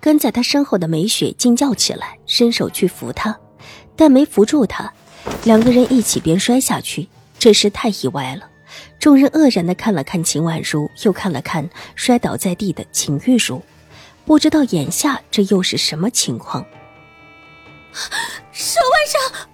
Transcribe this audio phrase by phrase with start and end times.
[0.00, 3.38] 跟在他身后的梅雪惊叫起来，伸手去扶他，
[3.94, 4.92] 但没扶住他，
[5.44, 7.06] 两个人一起便摔下去。
[7.38, 8.48] 这事太意外了，
[8.98, 13.62] 众人愕然的看了看秦婉如，又看了看摔倒在地的秦玉茹，
[14.24, 16.64] 不知道眼下这又是什么情况。
[18.52, 19.48] 手腕上，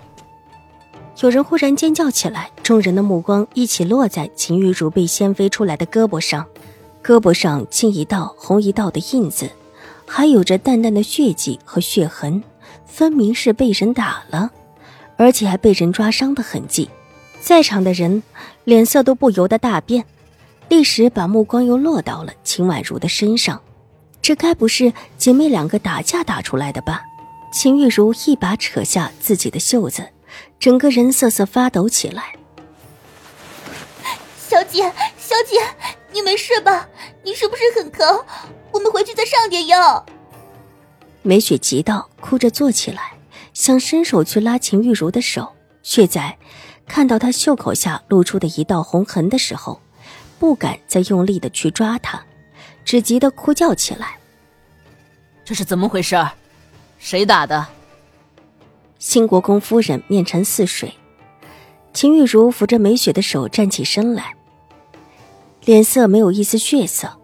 [1.23, 6.47] 有人忽然尖叫起来，众人的目光一起落在秦玉茹被掀飞出来的胳膊上，
[7.02, 9.51] 胳膊上青一道红一道的印子。
[10.06, 12.42] 还有着淡淡的血迹和血痕，
[12.87, 14.51] 分明是被人打了，
[15.16, 16.88] 而且还被人抓伤的痕迹。
[17.40, 18.23] 在场的人
[18.65, 20.04] 脸色都不由得大变，
[20.68, 23.60] 立时把目光又落到了秦婉如的身上。
[24.23, 27.02] 这该不是姐妹两个打架打出来的吧？
[27.52, 30.09] 秦玉茹一把扯下自己的袖子，
[30.59, 32.35] 整个人瑟瑟发抖起来。
[34.48, 34.82] 小姐，
[35.18, 35.60] 小姐，
[36.13, 36.88] 你没事吧？
[37.23, 38.24] 你是不是很疼？
[38.77, 40.05] 我们回去再上点药。
[41.23, 43.15] 梅雪急道，哭着坐起来，
[43.55, 45.51] 想伸手去拉秦玉茹的手，
[45.82, 46.37] 却在
[46.87, 49.80] 看到她袖口下露出的一道红痕的时候，
[50.38, 52.23] 不敢再用力的去抓她，
[52.85, 54.19] 只急得哭叫起来
[55.43, 56.15] ：“这是怎么回事？
[56.99, 57.66] 谁打的？”
[59.01, 60.95] 新国公夫人面沉似水，
[61.95, 64.34] 秦玉茹扶着梅雪的手站起身来，
[65.65, 67.19] 脸色没有一丝血色。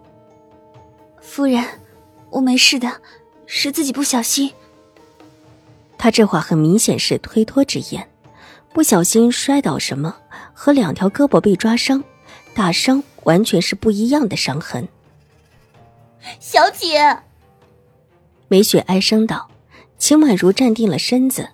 [1.35, 1.65] 夫人，
[2.29, 3.01] 我没事的，
[3.47, 4.53] 是自己不小心。
[5.97, 8.07] 他这话很明显是推脱之言，
[8.75, 10.15] 不小心摔倒什么，
[10.53, 12.05] 和两条胳膊被抓伤、
[12.53, 14.87] 打伤完全是不一样的伤痕。
[16.39, 17.19] 小姐，
[18.49, 19.49] 梅雪哀声道。
[19.97, 21.49] 秦婉如站定了身子，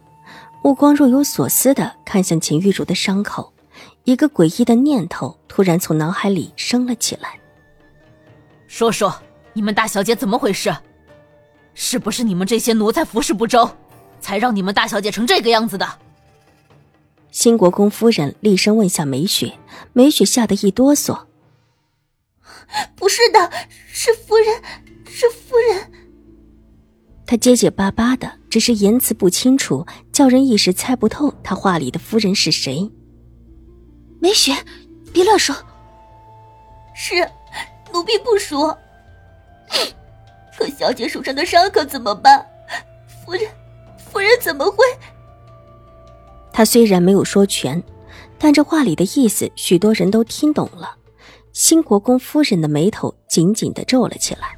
[0.60, 3.53] 目光若有所思的看向秦玉茹的伤口，
[4.03, 7.38] 一个诡异的念头突然从脑海里升了起来。
[8.66, 9.16] 说说。
[9.58, 10.72] 你们大小姐怎么回事？
[11.74, 13.69] 是不是你们这些奴才服侍不周，
[14.20, 15.84] 才让你们大小姐成这个样子的？
[17.32, 19.58] 新国公夫人厉声问下梅雪，
[19.92, 21.22] 梅雪吓得一哆嗦。
[22.94, 23.50] 不是的，
[23.88, 24.62] 是夫人，
[25.08, 25.91] 是夫人。
[27.26, 32.88] 她结结巴巴的，只是言辞不清楚，叫人一时猜不透她话里的夫人是谁。
[34.20, 34.54] 梅雪，
[35.12, 35.52] 别乱说。
[36.94, 37.28] 是，
[37.92, 38.78] 奴婢不说。
[40.56, 42.46] 可小姐手上的伤可怎么办？
[43.24, 43.42] 夫人，
[43.96, 44.84] 夫人怎么会？
[46.52, 47.82] 他虽然没有说全，
[48.38, 50.96] 但这话里的意思，许多人都听懂了。
[51.52, 54.56] 新国公夫人的眉头紧紧的皱了起来。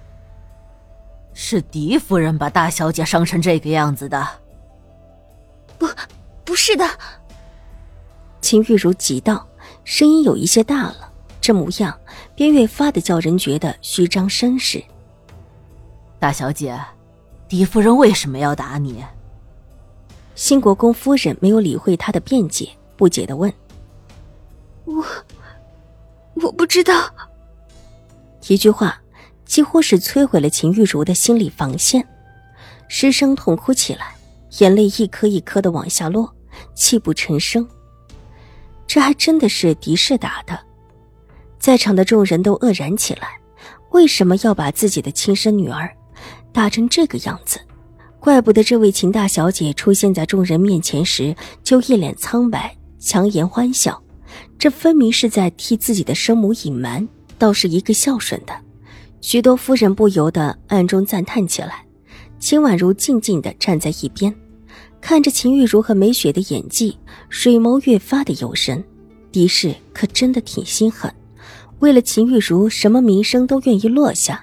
[1.32, 4.26] 是狄夫人把大小姐伤成这个样子的？
[5.78, 5.88] 不，
[6.44, 6.84] 不是的。
[8.40, 9.46] 秦玉茹急道，
[9.84, 11.98] 声音有一些大了，这模样
[12.34, 14.82] 便越发的叫人觉得虚张声势。
[16.20, 16.78] 大小姐，
[17.48, 19.02] 狄夫人为什么要打你？
[20.34, 23.50] 新国公夫人没有理会他的辩解，不解的问
[24.84, 25.02] ：“我，
[26.34, 27.10] 我不知道。”
[28.48, 29.00] 一句话
[29.46, 32.06] 几乎是摧毁了秦玉茹的心理防线，
[32.86, 34.14] 失声痛哭起来，
[34.58, 36.30] 眼泪一颗一颗的往下落，
[36.74, 37.66] 泣不成声。
[38.86, 40.60] 这还真的是狄氏打的，
[41.58, 43.40] 在场的众人都愕然起来，
[43.92, 45.90] 为什么要把自己的亲生女儿？
[46.52, 47.60] 打成这个样子，
[48.18, 54.00] 怪不得这位秦大小姐出现在众人面前时就一脸苍白，强颜欢笑。
[54.58, 57.06] 这分明是在替自己的生母隐瞒，
[57.38, 58.52] 倒是一个孝顺的。
[59.20, 61.84] 许多夫人不由得暗中赞叹起来。
[62.38, 64.34] 秦婉如静静地站在一边，
[65.00, 66.96] 看着秦玉茹和梅雪的演技，
[67.28, 68.82] 水眸越发的幽深。
[69.30, 71.12] 狄氏可真的挺心狠，
[71.80, 74.42] 为了秦玉茹，什么名声都愿意落下。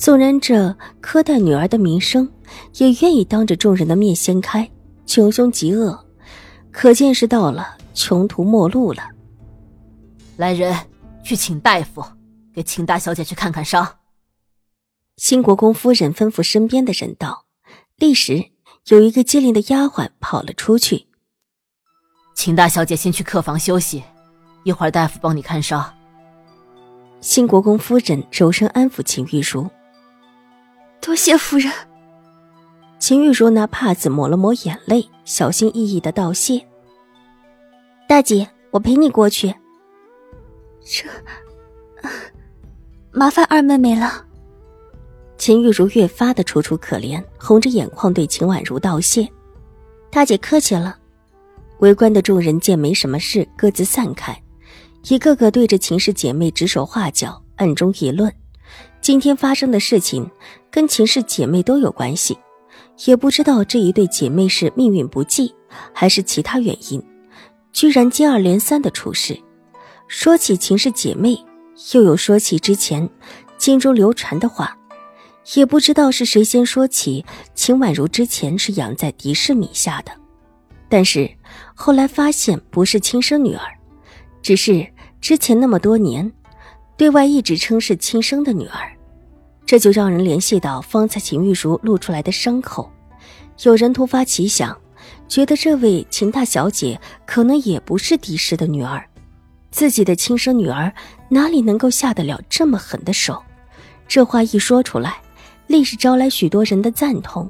[0.00, 2.26] 纵然这苛待女儿的名声，
[2.76, 4.66] 也愿意当着众人的面掀开，
[5.04, 6.06] 穷凶极恶，
[6.72, 9.02] 可见是到了穷途末路了。
[10.38, 10.74] 来人，
[11.22, 12.02] 去请大夫，
[12.54, 13.86] 给秦大小姐去看看伤。
[15.18, 17.44] 新国公夫人吩咐身边的人道，
[17.96, 18.42] 立时
[18.86, 21.08] 有一个机灵的丫鬟跑了出去。
[22.34, 24.02] 秦大小姐先去客房休息，
[24.64, 25.92] 一会儿大夫帮你看伤。
[27.20, 29.68] 新国公夫人柔声安抚秦玉茹。
[31.00, 31.72] 多谢夫人。
[32.98, 36.64] 秦玉茹拿帕子抹了抹眼泪，小心翼翼的道谢
[38.06, 39.54] ：“大姐，我陪你过去。”
[40.84, 41.08] 这，
[43.10, 44.26] 麻烦二妹妹了。
[45.38, 49.26] 秦玉茹越发的楚楚可怜，红着眼眶对秦婉如道谢
[50.12, 50.98] ：“大姐客气了。”
[51.80, 54.38] 围观的众人见没什么事，各自散开，
[55.04, 58.30] 一个个对着秦氏姐妹指手画脚，暗中议论：
[59.10, 60.30] 今天发生的事情
[60.70, 62.38] 跟秦氏姐妹都有关系，
[63.06, 65.52] 也不知道这一对姐妹是命运不济，
[65.92, 67.02] 还是其他原因，
[67.72, 69.36] 居然接二连三的出事。
[70.06, 71.36] 说起秦氏姐妹，
[71.92, 73.10] 又有说起之前
[73.58, 74.78] 京中流传的话，
[75.56, 80.12] 也不知道是谁先说起秦婉如之前是养在狄氏名下的。
[80.88, 81.28] 但是
[81.74, 83.66] 后来发现不是亲生女儿，
[84.40, 84.86] 只是
[85.20, 86.32] 之前那么多年，
[86.96, 88.96] 对外一直称是亲生的女儿，
[89.70, 92.90] 这就让人联系到方才秦玉茹露出来的伤口。
[93.62, 94.76] 有人突发奇想，
[95.28, 99.06] 觉得这位秦大小姐可能也不是狄氏的女儿，
[99.70, 100.92] 自己的亲生女儿
[101.28, 103.40] 哪里能够下得了这么狠的手？
[104.08, 105.18] 这话一说出来，
[105.68, 107.48] 立时招来许多人的赞同，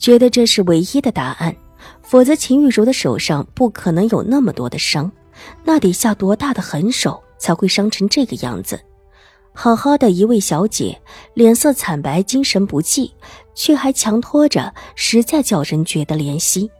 [0.00, 1.54] 觉得这是唯一的答案。
[2.02, 5.08] 否则，秦玉茹的手上不可能有那么多的伤，
[5.62, 8.80] 那得下多大的狠手才会伤成这个样子？
[9.52, 11.00] 好好的一位小姐，
[11.34, 13.12] 脸色惨白，精神不济，
[13.54, 16.70] 却还强拖着，实在叫人觉得怜惜。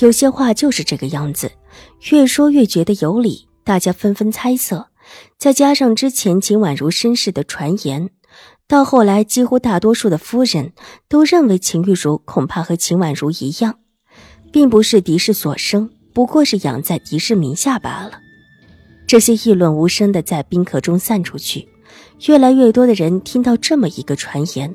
[0.00, 1.52] 有些话就是这个样子，
[2.10, 4.88] 越说越觉得有理，大家纷纷猜测。
[5.38, 8.10] 再加上之前秦婉如身世的传言，
[8.66, 10.72] 到后来，几乎大多数的夫人
[11.08, 13.80] 都认为秦玉茹恐怕和秦婉如一样。
[14.52, 18.20] 并不是狄氏所生，不过是养在狄氏名下罢了。
[19.06, 21.66] 这些议论无声的在宾客中散出去，
[22.26, 24.74] 越来越多的人听到这么一个传言。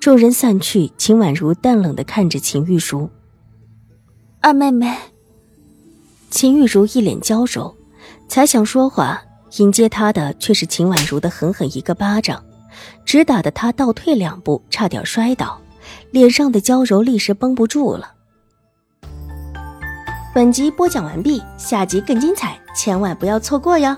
[0.00, 3.10] 众人散去，秦婉如淡冷的看着秦玉茹
[4.40, 4.96] ：“二妹妹。”
[6.30, 7.74] 秦玉茹一脸娇柔，
[8.28, 9.20] 才想说话，
[9.56, 12.44] 迎接她的却是秦婉如的狠狠一个巴掌，
[13.04, 15.60] 直打得她倒退两步，差点摔倒，
[16.10, 18.12] 脸上的娇柔立时绷不住了。
[20.34, 23.96] 本集播讲完毕，下集更精彩，千万不要错过哟！